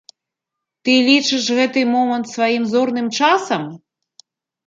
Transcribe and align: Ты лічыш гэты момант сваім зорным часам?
Ты 0.87 0.93
лічыш 1.09 1.43
гэты 1.57 1.79
момант 1.95 2.25
сваім 2.35 2.63
зорным 2.73 3.07
часам? 3.19 3.61